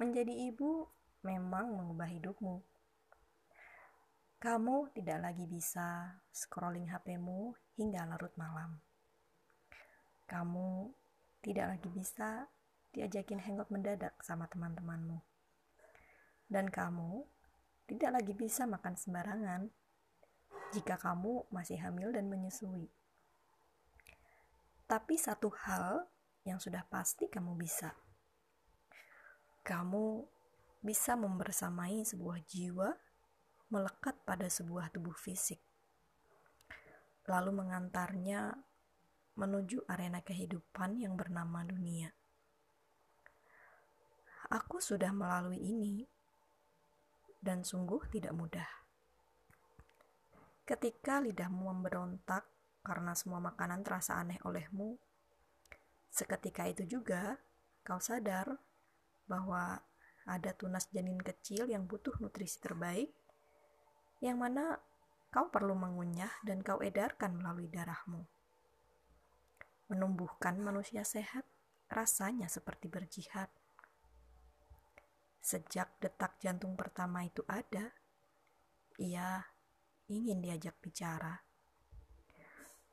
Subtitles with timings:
[0.00, 0.88] Menjadi ibu
[1.20, 2.64] memang mengubah hidupmu.
[4.40, 8.80] Kamu tidak lagi bisa scrolling HP-mu hingga larut malam.
[10.24, 10.88] Kamu
[11.44, 12.48] tidak lagi bisa
[12.96, 15.20] diajakin hangout mendadak sama teman-temanmu.
[16.48, 17.28] Dan kamu
[17.84, 19.68] tidak lagi bisa makan sembarangan
[20.72, 22.88] jika kamu masih hamil dan menyusui.
[24.88, 26.08] Tapi satu hal
[26.48, 27.92] yang sudah pasti kamu bisa
[29.70, 30.26] kamu
[30.82, 32.90] bisa membersamai sebuah jiwa
[33.70, 35.62] melekat pada sebuah tubuh fisik,
[37.30, 38.50] lalu mengantarnya
[39.38, 42.10] menuju arena kehidupan yang bernama dunia.
[44.50, 46.02] Aku sudah melalui ini,
[47.38, 48.66] dan sungguh tidak mudah.
[50.66, 52.42] Ketika lidahmu memberontak
[52.82, 54.98] karena semua makanan terasa aneh olehmu,
[56.10, 57.38] seketika itu juga
[57.86, 58.58] kau sadar
[59.30, 59.78] bahwa
[60.26, 63.14] ada tunas janin kecil yang butuh nutrisi terbaik,
[64.18, 64.82] yang mana
[65.30, 68.26] kau perlu mengunyah dan kau edarkan melalui darahmu.
[69.86, 71.46] Menumbuhkan manusia sehat
[71.86, 73.50] rasanya seperti berjihad.
[75.40, 77.90] Sejak detak jantung pertama itu ada,
[79.00, 79.46] ia
[80.10, 81.42] ingin diajak bicara.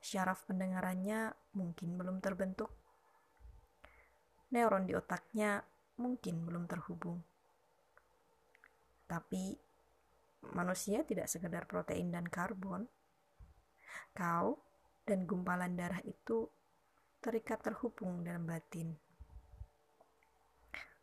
[0.00, 2.70] Syaraf pendengarannya mungkin belum terbentuk.
[4.54, 7.24] Neuron di otaknya mungkin belum terhubung.
[9.06, 9.56] Tapi
[10.52, 12.88] manusia tidak sekedar protein dan karbon.
[14.12, 14.60] Kau
[15.06, 16.50] dan gumpalan darah itu
[17.22, 18.96] terikat terhubung dalam batin.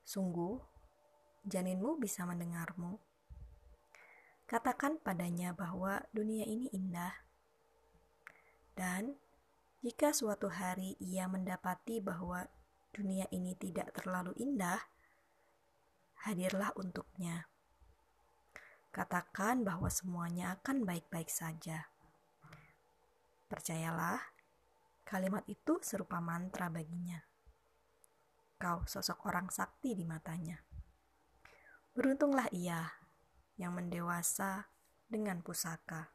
[0.03, 0.59] Sungguh,
[1.47, 2.99] janinmu bisa mendengarmu.
[4.43, 7.15] Katakan padanya bahwa dunia ini indah.
[8.75, 9.15] Dan
[9.79, 12.47] jika suatu hari ia mendapati bahwa
[12.93, 14.77] dunia ini tidak terlalu indah,
[16.23, 17.49] hadirlah untuknya.
[18.93, 21.89] Katakan bahwa semuanya akan baik-baik saja.
[23.49, 24.21] Percayalah,
[25.01, 27.17] kalimat itu serupa mantra baginya.
[28.61, 30.61] Kau sosok orang sakti di matanya.
[31.97, 32.85] Beruntunglah ia
[33.57, 34.69] yang mendewasa
[35.09, 36.13] dengan pusaka.